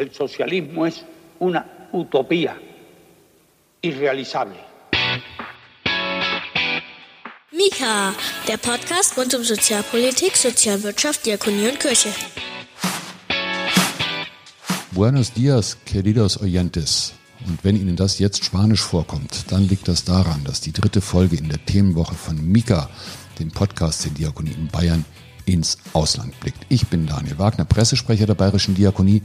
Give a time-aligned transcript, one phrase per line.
[0.00, 1.04] El socialismo es
[1.40, 2.56] una utopía
[3.82, 4.56] irrealizable.
[7.52, 8.14] Mika,
[8.48, 12.08] der Podcast rund um Sozialpolitik, Sozialwirtschaft, Diakonie und Kirche.
[14.92, 17.12] Buenos dias, queridos oyentes.
[17.46, 21.36] Und wenn Ihnen das jetzt Spanisch vorkommt, dann liegt das daran, dass die dritte Folge
[21.36, 22.88] in der Themenwoche von Mika,
[23.38, 25.04] dem Podcast der Diakonie in Bayern,
[25.44, 26.64] ins Ausland blickt.
[26.70, 29.22] Ich bin Daniel Wagner, Pressesprecher der Bayerischen Diakonie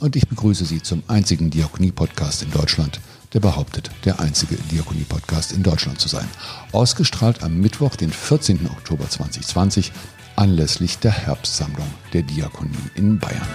[0.00, 3.00] und ich begrüße Sie zum einzigen Diakonie-Podcast in Deutschland,
[3.32, 6.28] der behauptet, der einzige Diakonie-Podcast in Deutschland zu sein.
[6.72, 8.66] Ausgestrahlt am Mittwoch, den 14.
[8.70, 9.92] Oktober 2020,
[10.36, 13.46] anlässlich der Herbstsammlung der Diakonie in Bayern.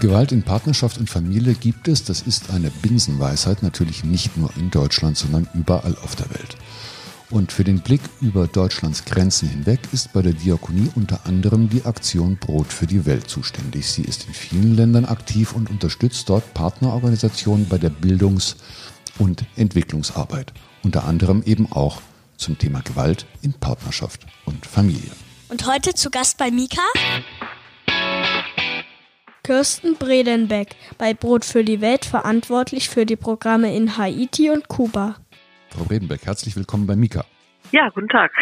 [0.00, 4.70] Gewalt in Partnerschaft und Familie gibt es, das ist eine Binsenweisheit, natürlich nicht nur in
[4.70, 6.56] Deutschland, sondern überall auf der Welt.
[7.30, 11.84] Und für den Blick über Deutschlands Grenzen hinweg ist bei der Diakonie unter anderem die
[11.84, 13.86] Aktion Brot für die Welt zuständig.
[13.86, 18.56] Sie ist in vielen Ländern aktiv und unterstützt dort Partnerorganisationen bei der Bildungs-
[19.18, 20.52] und Entwicklungsarbeit.
[20.82, 22.00] Unter anderem eben auch
[22.36, 25.12] zum Thema Gewalt in Partnerschaft und Familie.
[25.50, 26.82] Und heute zu Gast bei Mika
[29.44, 35.16] Kirsten Bredenbeck bei Brot für die Welt verantwortlich für die Programme in Haiti und Kuba.
[35.70, 37.24] Frau Bredenbeck, herzlich willkommen bei Mika.
[37.72, 38.32] Ja, guten Tag.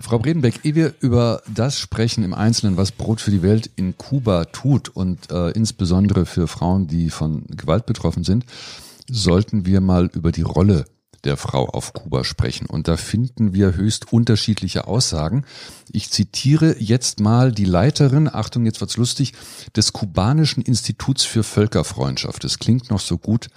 [0.00, 3.98] Frau Bredenbeck, ehe wir über das sprechen im Einzelnen, was Brot für die Welt in
[3.98, 8.46] Kuba tut und äh, insbesondere für Frauen, die von Gewalt betroffen sind,
[9.10, 10.86] sollten wir mal über die Rolle
[11.24, 12.66] der Frau auf Kuba sprechen.
[12.66, 15.44] Und da finden wir höchst unterschiedliche Aussagen.
[15.90, 19.32] Ich zitiere jetzt mal die Leiterin, Achtung, jetzt wird's lustig,
[19.76, 22.44] des kubanischen Instituts für Völkerfreundschaft.
[22.44, 23.48] Das klingt noch so gut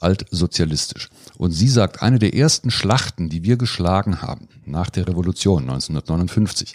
[0.00, 1.10] altsozialistisch.
[1.36, 6.74] Und sie sagt, eine der ersten Schlachten, die wir geschlagen haben nach der Revolution 1959,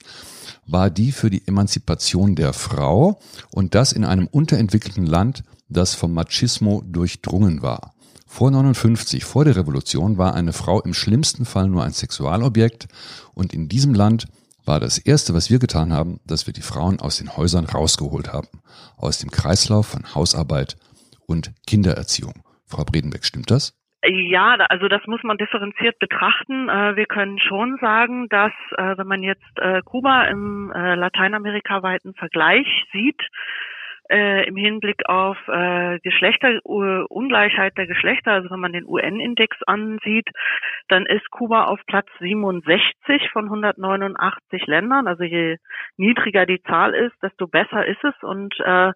[0.68, 3.20] war die für die Emanzipation der Frau
[3.52, 7.95] und das in einem unterentwickelten Land, das vom Machismo durchdrungen war.
[8.28, 12.88] Vor 59, vor der Revolution, war eine Frau im schlimmsten Fall nur ein Sexualobjekt
[13.34, 14.26] und in diesem Land
[14.66, 18.34] war das Erste, was wir getan haben, dass wir die Frauen aus den Häusern rausgeholt
[18.34, 18.48] haben,
[18.98, 20.76] aus dem Kreislauf von Hausarbeit
[21.28, 22.34] und Kindererziehung.
[22.66, 23.74] Frau Bredenbeck, stimmt das?
[24.08, 26.70] Ja, also das muss man differenziert betrachten.
[26.70, 32.68] Äh, wir können schon sagen, dass äh, wenn man jetzt äh, Kuba im lateinamerikaweiten Vergleich
[32.92, 33.22] sieht,
[34.10, 40.28] äh, im Hinblick auf äh, Geschlechterungleichheit der Geschlechter, also wenn man den UN-Index ansieht,
[40.88, 45.08] dann ist Kuba auf Platz 67 von 189 Ländern.
[45.08, 45.58] Also je
[45.98, 48.14] niedriger die Zahl ist, desto besser ist es.
[48.22, 48.92] Und äh,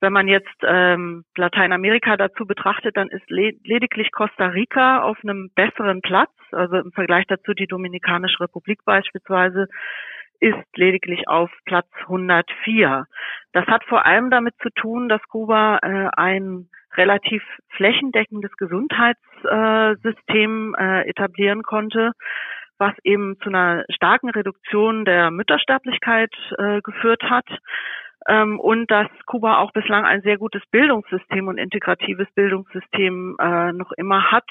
[0.00, 5.50] wenn man jetzt ähm, Lateinamerika dazu betrachtet, dann ist le lediglich Costa Rica auf einem
[5.54, 9.68] besseren Platz, also im Vergleich dazu die Dominikanische Republik beispielsweise
[10.40, 13.06] ist lediglich auf Platz 104.
[13.52, 17.42] Das hat vor allem damit zu tun, dass Kuba äh, ein relativ
[17.76, 22.12] flächendeckendes Gesundheitssystem äh, etablieren konnte,
[22.78, 27.46] was eben zu einer starken Reduktion der Müttersterblichkeit äh, geführt hat
[28.28, 33.92] ähm, und dass Kuba auch bislang ein sehr gutes Bildungssystem und integratives Bildungssystem äh, noch
[33.92, 34.48] immer hat,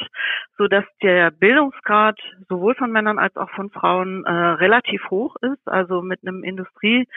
[0.58, 5.68] so dass der Bildungsgrad sowohl von Männern als auch von Frauen äh, relativ hoch ist,
[5.68, 7.08] also mit einem Industrieland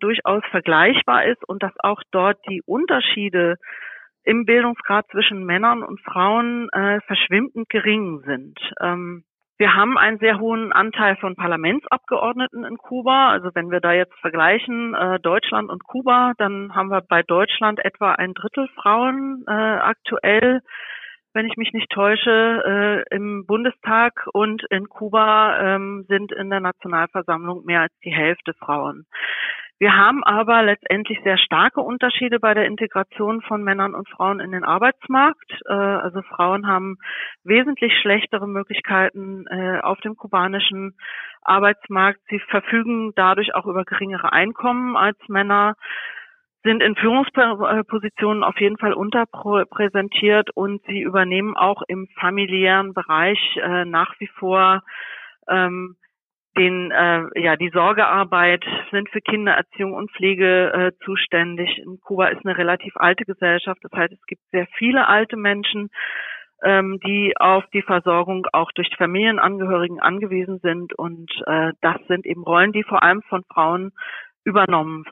[0.00, 3.56] durchaus vergleichbar ist und dass auch dort die Unterschiede
[4.24, 8.58] im Bildungsgrad zwischen Männern und Frauen äh, verschwimmend gering sind.
[8.80, 9.24] Ähm,
[9.62, 13.30] wir haben einen sehr hohen Anteil von Parlamentsabgeordneten in Kuba.
[13.30, 17.78] Also wenn wir da jetzt vergleichen äh, Deutschland und Kuba, dann haben wir bei Deutschland
[17.84, 20.62] etwa ein Drittel Frauen äh, aktuell,
[21.32, 26.58] wenn ich mich nicht täusche, äh, im Bundestag und in Kuba ähm, sind in der
[26.58, 29.06] Nationalversammlung mehr als die Hälfte Frauen.
[29.82, 34.52] Wir haben aber letztendlich sehr starke Unterschiede bei der Integration von Männern und Frauen in
[34.52, 35.50] den Arbeitsmarkt.
[35.66, 36.98] Äh, also Frauen haben
[37.42, 40.94] wesentlich schlechtere Möglichkeiten äh, auf dem kubanischen
[41.40, 42.20] Arbeitsmarkt.
[42.28, 45.74] Sie verfügen dadurch auch über geringere Einkommen als Männer
[46.62, 53.84] sind in Führungspositionen auf jeden Fall unterpräsentiert und sie übernehmen auch im familiären Bereich äh,
[53.84, 54.84] nach wie vor
[55.48, 55.96] ähm,
[56.56, 61.78] den äh, ja die Sorgearbeit sind für Kindererziehung und Pflege äh, zuständig.
[61.78, 65.88] In Kuba ist eine relativ alte Gesellschaft, das heißt es gibt sehr viele alte Menschen,
[66.62, 70.94] ähm, die auf die Versorgung auch durch Familienangehörigen angewiesen sind.
[70.94, 73.92] Und äh, das sind eben Rollen, die vor allem von Frauen
[74.44, 75.04] übernommen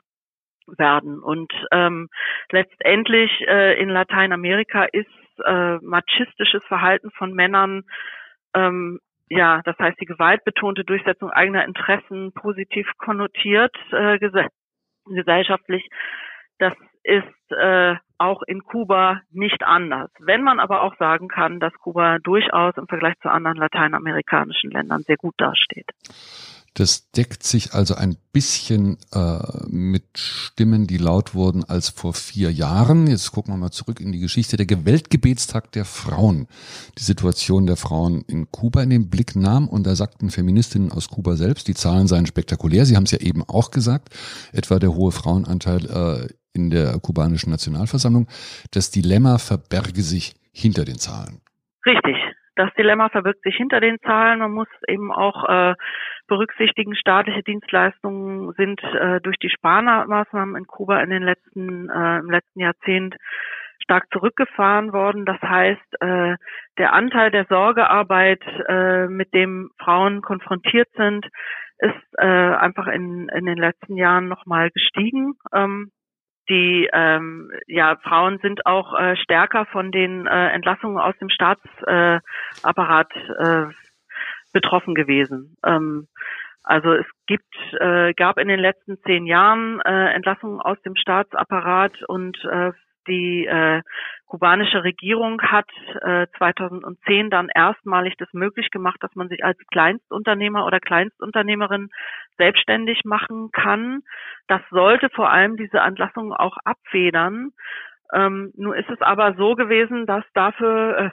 [0.67, 1.19] werden.
[1.19, 2.09] Und ähm,
[2.51, 5.07] letztendlich äh, in Lateinamerika ist
[5.45, 7.83] äh, machistisches Verhalten von Männern
[8.53, 8.99] ähm,
[9.31, 14.19] ja, das heißt die gewaltbetonte Durchsetzung eigener Interessen positiv konnotiert äh,
[15.05, 15.87] gesellschaftlich
[16.59, 16.73] Das
[17.03, 20.11] ist äh, auch in Kuba nicht anders.
[20.19, 25.03] Wenn man aber auch sagen kann, dass Kuba durchaus im Vergleich zu anderen lateinamerikanischen Ländern
[25.03, 25.89] sehr gut dasteht.
[26.73, 32.49] Das deckt sich also ein bisschen äh, mit Stimmen, die laut wurden als vor vier
[32.51, 33.07] Jahren.
[33.07, 34.55] Jetzt gucken wir mal zurück in die Geschichte.
[34.55, 36.47] Der Weltgebetstag der Frauen,
[36.97, 39.67] die Situation der Frauen in Kuba in den Blick nahm.
[39.67, 42.85] Und da sagten Feministinnen aus Kuba selbst, die Zahlen seien spektakulär.
[42.85, 44.09] Sie haben es ja eben auch gesagt,
[44.53, 48.27] etwa der hohe Frauenanteil äh, in der kubanischen Nationalversammlung.
[48.71, 51.41] Das Dilemma verberge sich hinter den Zahlen.
[51.85, 52.15] Richtig.
[52.55, 54.39] Das Dilemma verbirgt sich hinter den Zahlen.
[54.39, 55.73] Man muss eben auch äh,
[56.31, 62.31] berücksichtigen, staatliche Dienstleistungen sind äh, durch die Sparmaßnahmen in Kuba in den letzten, äh, im
[62.31, 63.17] letzten Jahrzehnt
[63.83, 65.25] stark zurückgefahren worden.
[65.25, 66.37] Das heißt, äh,
[66.77, 71.27] der Anteil der Sorgearbeit, äh, mit dem Frauen konfrontiert sind,
[71.79, 75.33] ist äh, einfach in, in den letzten Jahren nochmal gestiegen.
[75.53, 75.91] Ähm,
[76.49, 83.11] die ähm, ja Frauen sind auch äh, stärker von den äh, Entlassungen aus dem Staatsapparat
[83.37, 83.65] äh,
[84.53, 85.55] betroffen gewesen.
[85.65, 86.07] Ähm,
[86.63, 92.03] also es gibt, äh, gab in den letzten zehn Jahren äh, Entlassungen aus dem Staatsapparat
[92.07, 92.71] und äh,
[93.07, 93.81] die äh,
[94.27, 95.69] kubanische Regierung hat
[96.01, 101.89] äh, 2010 dann erstmalig das möglich gemacht, dass man sich als Kleinstunternehmer oder Kleinstunternehmerin
[102.37, 104.01] selbstständig machen kann.
[104.47, 107.51] Das sollte vor allem diese Entlassungen auch abfedern.
[108.13, 111.09] Ähm, nur ist es aber so gewesen, dass dafür äh,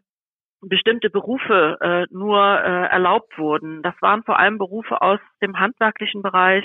[0.61, 3.83] bestimmte Berufe äh, nur äh, erlaubt wurden.
[3.83, 6.65] Das waren vor allem Berufe aus dem handwerklichen Bereich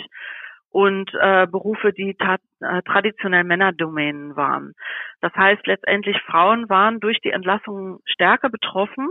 [0.71, 4.73] und äh, Berufe, die äh, traditionell Männerdomänen waren.
[5.21, 9.07] Das heißt, letztendlich Frauen waren durch die Entlassungen stärker betroffen,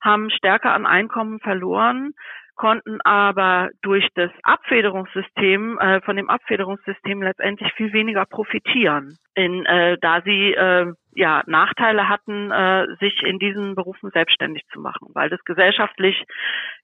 [0.00, 2.12] haben stärker an Einkommen verloren,
[2.56, 9.98] konnten aber durch das Abfederungssystem, äh, von dem Abfederungssystem letztendlich viel weniger profitieren, in, äh,
[10.00, 15.28] da sie äh, ja Nachteile hatten, äh, sich in diesen Berufen selbstständig zu machen, weil
[15.28, 16.24] das gesellschaftlich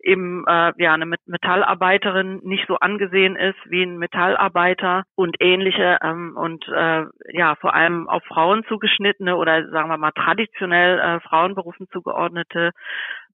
[0.01, 6.37] eben äh, ja eine Metallarbeiterin nicht so angesehen ist wie ein Metallarbeiter und ähnliche ähm,
[6.37, 11.87] und äh, ja vor allem auf Frauen zugeschnittene oder sagen wir mal traditionell äh, Frauenberufen
[11.93, 12.73] zugeordnete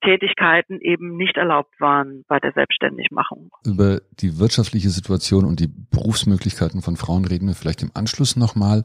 [0.03, 3.51] Tätigkeiten eben nicht erlaubt waren bei der Selbstständigmachung.
[3.65, 8.83] Über die wirtschaftliche Situation und die Berufsmöglichkeiten von Frauen reden wir vielleicht im Anschluss nochmal.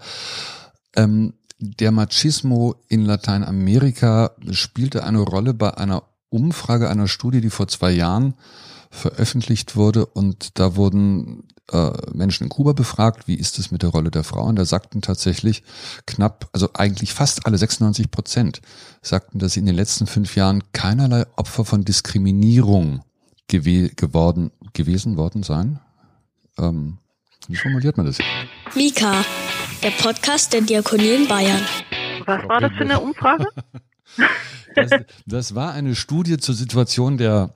[0.95, 7.67] Ähm, der Machismo in Lateinamerika spielte eine Rolle bei einer Umfrage einer Studie, die vor
[7.67, 8.35] zwei Jahren
[8.89, 13.89] veröffentlicht wurde und da wurden äh, Menschen in Kuba befragt, wie ist es mit der
[13.89, 14.55] Rolle der Frauen?
[14.55, 15.63] Da sagten tatsächlich
[16.05, 18.61] knapp, also eigentlich fast alle 96 Prozent
[19.01, 23.01] sagten, dass sie in den letzten fünf Jahren keinerlei Opfer von Diskriminierung
[23.47, 25.79] gew geworden, gewesen worden seien.
[26.57, 26.99] Ähm,
[27.47, 28.17] wie formuliert man das?
[28.75, 29.23] Mika,
[29.83, 31.61] der Podcast der Diakonie in Bayern.
[32.25, 33.47] Was war das für eine Umfrage?
[34.75, 34.91] das,
[35.25, 37.53] das war eine Studie zur Situation der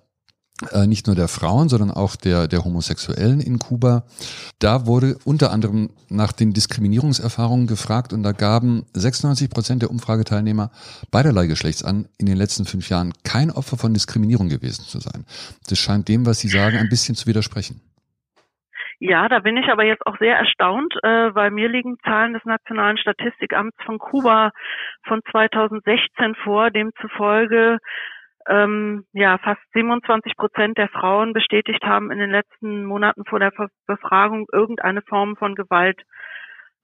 [0.71, 4.05] äh, nicht nur der Frauen, sondern auch der, der Homosexuellen in Kuba.
[4.59, 10.69] Da wurde unter anderem nach den Diskriminierungserfahrungen gefragt und da gaben 96 Prozent der Umfrageteilnehmer
[11.09, 15.25] beiderlei Geschlechts an, in den letzten fünf Jahren kein Opfer von Diskriminierung gewesen zu sein.
[15.67, 17.81] Das scheint dem, was Sie sagen, ein bisschen zu widersprechen.
[19.03, 22.45] Ja, da bin ich aber jetzt auch sehr erstaunt, äh, weil mir liegen Zahlen des
[22.45, 24.51] Nationalen Statistikamts von Kuba
[25.07, 27.79] von 2016 vor, demzufolge
[28.47, 33.51] ähm, ja fast 27 Prozent der Frauen bestätigt haben in den letzten Monaten vor der
[33.87, 35.99] Befragung irgendeine Form von Gewalt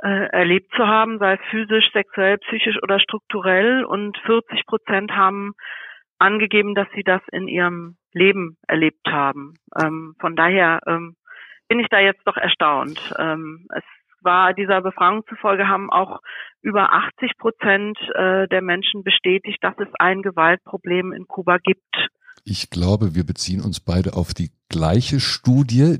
[0.01, 3.83] äh, erlebt zu haben, sei es physisch, sexuell, psychisch oder strukturell.
[3.83, 5.53] Und 40 Prozent haben
[6.17, 9.53] angegeben, dass sie das in ihrem Leben erlebt haben.
[9.79, 11.15] Ähm, von daher ähm,
[11.67, 13.13] bin ich da jetzt doch erstaunt.
[13.17, 13.83] Ähm, es
[14.21, 16.19] war dieser Befragung zufolge haben auch
[16.61, 22.09] über 80 Prozent äh, der Menschen bestätigt, dass es ein Gewaltproblem in Kuba gibt.
[22.43, 25.99] Ich glaube, wir beziehen uns beide auf die gleiche Studie.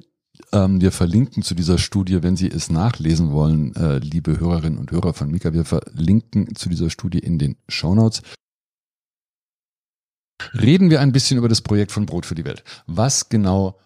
[0.53, 4.91] Ähm, wir verlinken zu dieser Studie, wenn Sie es nachlesen wollen, äh, liebe Hörerinnen und
[4.91, 8.21] Hörer von Mika, wir verlinken zu dieser Studie in den Show Notes.
[10.53, 12.63] Reden wir ein bisschen über das Projekt von Brot für die Welt.
[12.86, 13.79] Was genau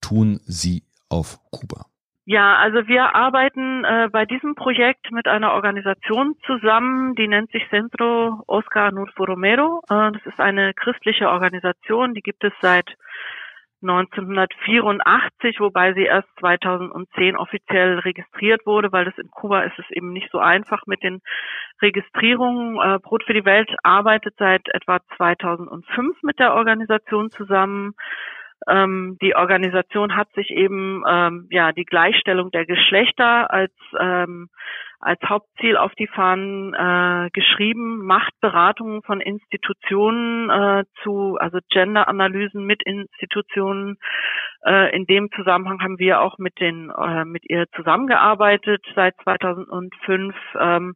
[0.00, 0.82] tun Sie
[1.12, 1.86] auf Kuba?
[2.24, 7.68] Ja, also wir arbeiten äh, bei diesem Projekt mit einer Organisation zusammen, die nennt sich
[7.68, 9.82] Centro Oscar Nurfo Romero.
[9.90, 12.94] Äh, das ist eine christliche Organisation, die gibt es seit
[13.82, 20.12] 1984, wobei sie erst 2010 offiziell registriert wurde, weil das in Kuba ist es eben
[20.12, 21.20] nicht so einfach mit den
[21.80, 22.76] Registrierungen.
[22.76, 27.94] Äh, Brot für die Welt arbeitet seit etwa 2005 mit der Organisation zusammen
[28.68, 34.48] Ähm, die Organisation hat sich eben ähm, ja die Gleichstellung der Geschlechter als ähm,
[35.02, 42.64] als Hauptziel auf die Fahnen äh, geschrieben, macht Beratungen von Institutionen äh, zu, also Gender-Analysen
[42.64, 43.98] mit Institutionen.
[44.64, 48.84] Äh, in dem Zusammenhang haben wir auch mit den äh, mit ihr zusammengearbeitet.
[48.94, 50.94] Seit 2005 ähm,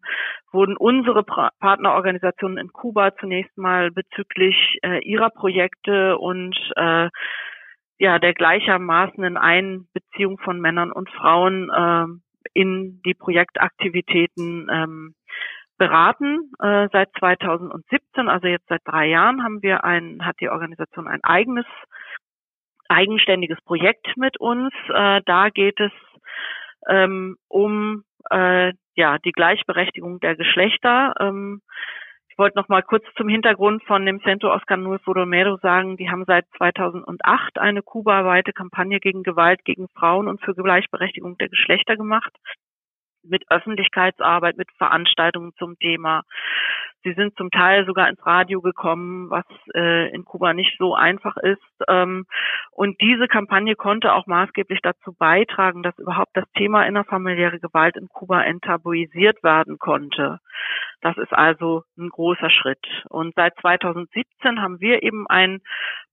[0.53, 7.09] wurden unsere pra Partnerorganisationen in Kuba zunächst mal bezüglich äh, ihrer Projekte und äh,
[7.99, 12.07] ja der gleichermaßen Einbeziehung von Männern und Frauen äh,
[12.53, 15.15] in die Projektaktivitäten ähm,
[15.79, 16.53] beraten.
[16.61, 21.23] Äh, seit 2017, also jetzt seit drei Jahren, haben wir ein, hat die Organisation ein
[21.23, 21.67] eigenes,
[22.88, 24.73] eigenständiges Projekt mit uns.
[24.88, 25.93] Äh, da geht es
[26.88, 31.15] ähm, um äh, ja die Gleichberechtigung der Geschlechter.
[31.21, 31.61] Ähm,
[32.37, 36.11] ich wollte noch mal kurz zum Hintergrund von dem Centro Oscar Nulfo Romero sagen, die
[36.11, 41.97] haben seit 2008 eine kubaweite Kampagne gegen Gewalt gegen Frauen und für Gleichberechtigung der Geschlechter
[41.97, 42.31] gemacht
[43.23, 46.25] mit Öffentlichkeitsarbeit, mit Veranstaltungen zum Thema.
[47.05, 51.37] Sie sind zum Teil sogar ins Radio gekommen, was äh, in Kuba nicht so einfach
[51.37, 51.62] ist.
[51.88, 52.26] Ähm,
[52.73, 58.09] und diese Kampagne konnte auch maßgeblich dazu beitragen, dass überhaupt das Thema innerfamiliäre Gewalt in
[58.09, 60.40] Kuba enttabuisiert werden konnte.
[61.03, 62.85] Das ist also ein großer Schritt.
[63.09, 65.61] Und seit 2017 haben wir eben ein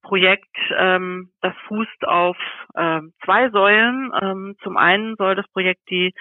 [0.04, 2.38] Projekt, ähm, das fußt auf
[2.76, 4.12] äh, zwei Säulen.
[4.22, 6.14] Ähm, zum einen soll das Projekt die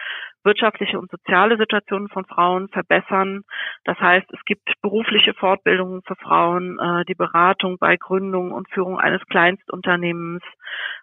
[0.44, 3.42] wirtschaftliche und soziale Situation von Frauen verbessern.
[3.84, 8.98] Das heißt, es gibt berufliche Fortbildungen für Frauen, äh, die Beratung bei Gründung und Führung
[8.98, 10.42] eines Kleinstunternehmens,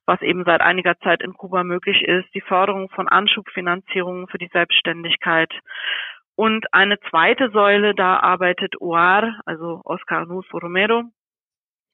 [0.05, 4.49] was eben seit einiger Zeit in Kuba möglich ist, die Förderung von Anschubfinanzierungen für die
[4.51, 5.51] Selbstständigkeit.
[6.39, 11.03] Und eine zweite Säule, da arbeitet OAR, also Oscar Nuso Romero,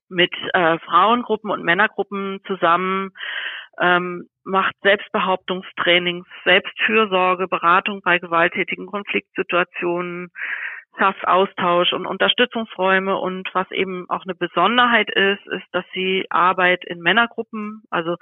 [0.07, 3.09] mit äh, Frauengruppen und Männergruppen zusammen,
[3.81, 10.29] ähm, macht Selbstbehauptungstrainings, Selbstfürsorge, Beratung bei gewalttätigen Konfliktsituationen,
[10.99, 13.17] schafft Austausch und Unterstützungsräume.
[13.17, 18.15] Und was eben auch eine Besonderheit ist, ist, dass sie Arbeit in Männergruppen, also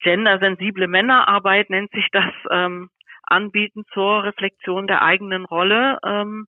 [0.00, 2.88] gendersensible Männerarbeit nennt sich das, ähm,
[3.26, 5.98] anbieten zur Reflexion der eigenen Rolle.
[6.04, 6.46] Ähm,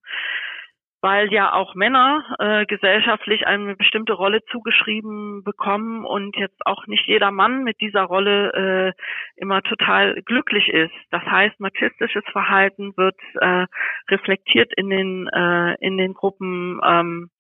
[1.07, 7.07] weil ja auch Männer äh, gesellschaftlich eine bestimmte Rolle zugeschrieben bekommen und jetzt auch nicht
[7.07, 10.95] jeder Mann mit dieser Rolle äh, immer total glücklich ist.
[11.13, 13.67] Das heißt, machistisches Verhalten wird äh,
[14.11, 16.81] reflektiert in den äh, in den Gruppen.
[16.85, 17.31] Ähm,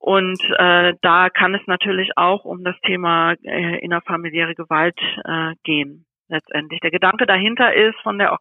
[0.00, 6.06] und äh, da kann es natürlich auch um das Thema äh, innerfamiliäre Gewalt äh, gehen
[6.28, 6.80] letztendlich.
[6.80, 8.32] Der Gedanke dahinter ist von der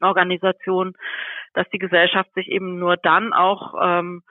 [0.00, 0.94] Organisation,
[1.54, 4.22] dass die Gesellschaft sich eben nur dann auch ähm,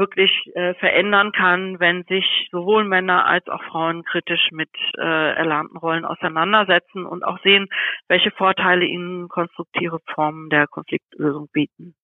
[0.00, 5.76] wirklich äh, verändern kann, wenn sich sowohl Männer als auch Frauen kritisch mit äh, erlernten
[5.76, 7.68] Rollen auseinandersetzen und auch sehen,
[8.08, 11.94] welche Vorteile ihnen konstruktive Formen der Konfliktlösung bieten.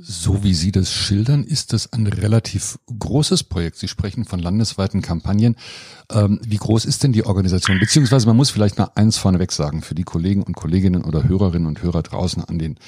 [0.00, 3.78] So wie Sie das schildern, ist das ein relativ großes Projekt.
[3.78, 5.56] Sie sprechen von landesweiten Kampagnen.
[6.12, 7.80] Ähm, wie groß ist denn die Organisation?
[7.80, 11.66] Beziehungsweise man muss vielleicht mal eins vorneweg sagen für die Kollegen und Kolleginnen oder Hörerinnen
[11.66, 12.78] und Hörer draußen an den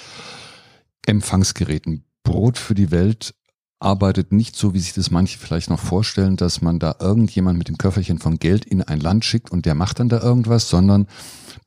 [1.05, 2.05] Empfangsgeräten.
[2.23, 3.35] Brot für die Welt
[3.81, 7.67] arbeitet nicht so, wie sich das manche vielleicht noch vorstellen, dass man da irgendjemand mit
[7.67, 11.09] dem Köfferchen von Geld in ein Land schickt und der macht dann da irgendwas, sondern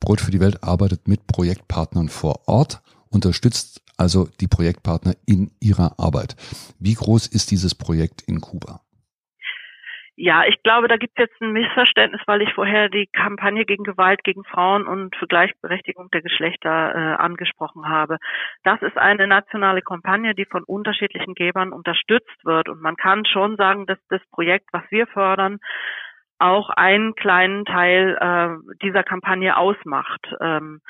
[0.00, 5.98] Brot für die Welt arbeitet mit Projektpartnern vor Ort, unterstützt also die Projektpartner in ihrer
[5.98, 6.36] Arbeit.
[6.78, 8.80] Wie groß ist dieses Projekt in Kuba?
[10.16, 13.82] Ja, ich glaube, da gibt es jetzt ein Missverständnis, weil ich vorher die Kampagne gegen
[13.82, 18.18] Gewalt gegen Frauen und für Gleichberechtigung der Geschlechter äh, angesprochen habe.
[18.62, 22.68] Das ist eine nationale Kampagne, die von unterschiedlichen Gebern unterstützt wird.
[22.68, 25.58] Und man kann schon sagen, dass das Projekt, was wir fördern,
[26.38, 30.28] auch einen kleinen Teil äh, dieser Kampagne ausmacht.
[30.40, 30.80] Ähm,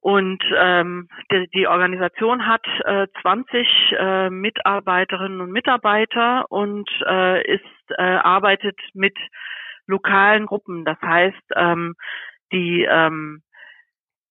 [0.00, 7.64] und ähm, die, die Organisation hat äh, 20 äh, Mitarbeiterinnen und Mitarbeiter und äh, ist
[7.98, 9.16] äh, arbeitet mit
[9.86, 10.84] lokalen Gruppen.
[10.84, 11.94] Das heißt, ähm,
[12.52, 13.42] die ähm,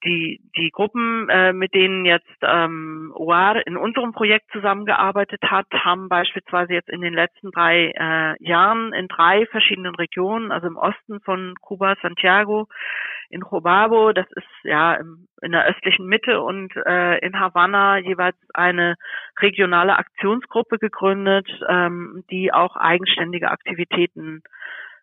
[0.03, 6.09] die die Gruppen, äh, mit denen jetzt ähm, OAR in unserem Projekt zusammengearbeitet hat, haben
[6.09, 11.19] beispielsweise jetzt in den letzten drei äh, Jahren in drei verschiedenen Regionen, also im Osten
[11.21, 12.67] von Kuba, Santiago,
[13.29, 14.95] in Jobabo, das ist ja
[15.41, 18.95] in der östlichen Mitte und äh, in Havanna jeweils eine
[19.39, 24.41] regionale Aktionsgruppe gegründet, ähm, die auch eigenständige Aktivitäten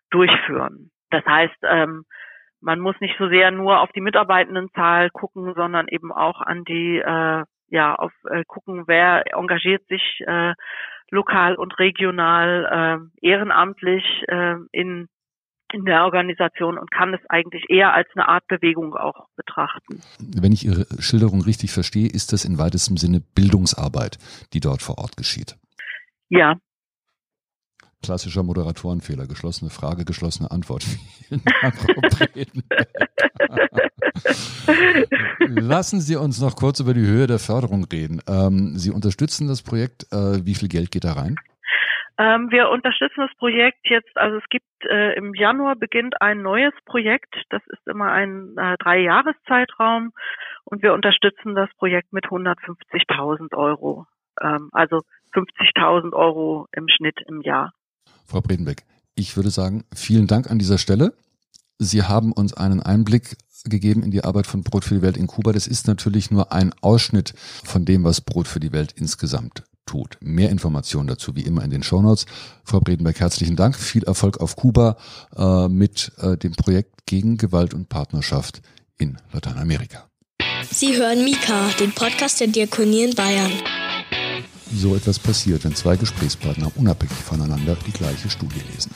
[0.09, 0.91] durchführen.
[1.09, 2.03] Das heißt, ähm,
[2.61, 6.97] man muss nicht so sehr nur auf die Mitarbeitendenzahl gucken, sondern eben auch an die,
[6.97, 10.53] äh, ja, auf äh, gucken, wer engagiert sich äh,
[11.09, 15.07] lokal und regional äh, ehrenamtlich äh, in
[15.73, 20.01] in der Organisation und kann es eigentlich eher als eine Art Bewegung auch betrachten.
[20.19, 24.17] Wenn ich Ihre Schilderung richtig verstehe, ist das in weitestem Sinne Bildungsarbeit,
[24.53, 25.57] die dort vor Ort geschieht.
[26.29, 26.57] Ja,
[28.03, 29.25] Klassischer Moderatorenfehler.
[29.25, 30.83] Geschlossene Frage, geschlossene Antwort.
[31.27, 32.87] Vielen Dank, Frau Bredenberg.
[35.39, 38.21] Lassen Sie uns noch kurz über die Höhe der Förderung reden.
[38.27, 40.11] Ähm, Sie unterstützen das Projekt.
[40.11, 41.35] Äh, wie viel Geld geht da rein?
[42.19, 46.73] Ähm, wir unterstützen das Projekt jetzt, also es gibt äh, im Januar beginnt ein neues
[46.85, 50.13] Projekt, das ist immer ein äh, Drei-Jahres-Zeitraum
[50.63, 54.07] und wir unterstützen das Projekt mit 150.000 Euro,
[54.41, 55.01] ähm, also
[55.33, 57.71] 50.000 Euro im Schnitt im Jahr.
[58.25, 58.81] Frau Bredenbeck,
[59.13, 61.13] ich würde sagen, vielen Dank an dieser Stelle.
[61.77, 65.27] Sie haben uns einen Einblick gegeben in die Arbeit von Brot für die Welt in
[65.27, 65.51] Kuba.
[65.51, 70.17] Das ist natürlich nur ein Ausschnitt von dem, was Brot für die Welt insgesamt tut.
[70.21, 72.25] Mehr Informationen dazu wie immer in den Shownotes.
[72.63, 73.75] Frau Bredenberg, herzlichen Dank.
[73.75, 74.97] Viel Erfolg auf Kuba
[75.35, 78.61] äh, mit äh, dem Projekt gegen Gewalt und Partnerschaft
[78.97, 80.07] in Lateinamerika.
[80.69, 83.51] Sie hören Mika, den Podcast der Diakonie in Bayern
[84.73, 88.91] so etwas passiert, wenn zwei Gesprächspartner unabhängig voneinander die gleiche Studie lesen.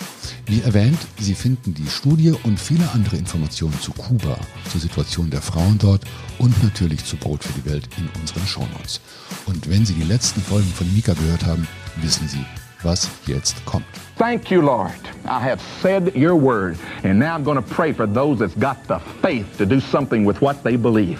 [0.45, 4.37] Wie erwähnt, Sie finden die Studie und viele andere Informationen zu Kuba,
[4.71, 6.03] zur Situation der Frauen dort
[6.39, 9.01] und natürlich zu Brot für die Welt in unseren Shownotes.
[9.45, 11.67] Und wenn Sie die letzten Folgen von Mika gehört haben,
[12.01, 12.45] wissen Sie,
[12.83, 13.85] was jetzt kommt.
[14.17, 14.91] Thank you, Lord.
[15.25, 18.77] I have said your word, and now I'm going to pray for those that's got
[18.87, 21.19] the faith to do something with what they believe.